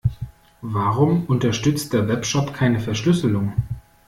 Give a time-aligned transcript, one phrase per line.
[0.63, 3.53] Warum unterstützt der Webshop keine Verschlüsselung?